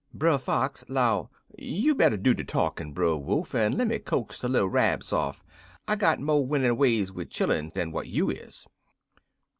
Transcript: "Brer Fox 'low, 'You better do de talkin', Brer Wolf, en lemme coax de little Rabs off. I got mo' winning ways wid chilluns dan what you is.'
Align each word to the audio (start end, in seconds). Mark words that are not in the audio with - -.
"Brer 0.15 0.39
Fox 0.39 0.83
'low, 0.89 1.29
'You 1.59 1.93
better 1.93 2.17
do 2.17 2.33
de 2.33 2.43
talkin', 2.43 2.91
Brer 2.91 3.17
Wolf, 3.17 3.53
en 3.53 3.73
lemme 3.77 3.99
coax 3.99 4.39
de 4.39 4.49
little 4.49 4.67
Rabs 4.67 5.13
off. 5.13 5.43
I 5.87 5.95
got 5.95 6.19
mo' 6.19 6.39
winning 6.39 6.75
ways 6.75 7.11
wid 7.11 7.29
chilluns 7.29 7.73
dan 7.75 7.91
what 7.91 8.07
you 8.07 8.31
is.' 8.31 8.65